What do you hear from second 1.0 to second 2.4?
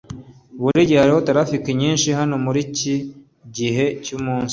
hariho traffic nyinshi hano